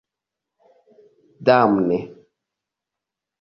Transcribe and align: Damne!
Damne! 1.45 1.99